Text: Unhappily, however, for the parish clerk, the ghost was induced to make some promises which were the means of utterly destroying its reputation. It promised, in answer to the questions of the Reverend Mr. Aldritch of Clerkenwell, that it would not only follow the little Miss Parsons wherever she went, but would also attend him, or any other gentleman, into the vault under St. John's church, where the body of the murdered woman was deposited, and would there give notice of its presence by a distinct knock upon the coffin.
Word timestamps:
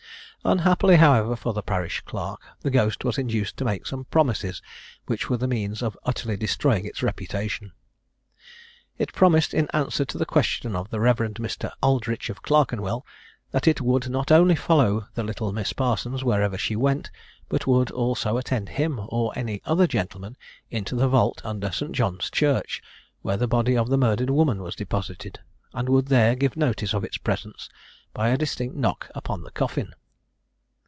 Unhappily, 0.43 0.95
however, 0.95 1.35
for 1.35 1.53
the 1.53 1.61
parish 1.61 2.01
clerk, 2.03 2.41
the 2.61 2.71
ghost 2.71 3.05
was 3.05 3.19
induced 3.19 3.57
to 3.57 3.63
make 3.63 3.85
some 3.85 4.05
promises 4.05 4.59
which 5.05 5.29
were 5.29 5.37
the 5.37 5.47
means 5.47 5.83
of 5.83 5.95
utterly 6.03 6.35
destroying 6.35 6.83
its 6.83 7.03
reputation. 7.03 7.73
It 8.97 9.13
promised, 9.13 9.53
in 9.53 9.67
answer 9.67 10.03
to 10.05 10.17
the 10.17 10.25
questions 10.25 10.73
of 10.73 10.89
the 10.89 10.99
Reverend 10.99 11.35
Mr. 11.35 11.69
Aldritch 11.83 12.31
of 12.31 12.41
Clerkenwell, 12.41 13.05
that 13.51 13.67
it 13.67 13.81
would 13.81 14.09
not 14.09 14.31
only 14.31 14.55
follow 14.55 15.05
the 15.13 15.21
little 15.23 15.53
Miss 15.53 15.73
Parsons 15.73 16.23
wherever 16.23 16.57
she 16.57 16.75
went, 16.75 17.11
but 17.47 17.67
would 17.67 17.91
also 17.91 18.37
attend 18.37 18.69
him, 18.69 18.99
or 19.09 19.31
any 19.35 19.61
other 19.65 19.85
gentleman, 19.85 20.35
into 20.71 20.95
the 20.95 21.07
vault 21.07 21.39
under 21.45 21.71
St. 21.71 21.91
John's 21.91 22.31
church, 22.31 22.81
where 23.21 23.37
the 23.37 23.47
body 23.47 23.77
of 23.77 23.89
the 23.89 23.97
murdered 23.97 24.31
woman 24.31 24.63
was 24.63 24.73
deposited, 24.75 25.39
and 25.71 25.87
would 25.87 26.07
there 26.07 26.33
give 26.35 26.57
notice 26.57 26.95
of 26.95 27.03
its 27.03 27.19
presence 27.19 27.69
by 28.11 28.29
a 28.29 28.37
distinct 28.39 28.75
knock 28.75 29.07
upon 29.13 29.43
the 29.43 29.51
coffin. 29.51 29.93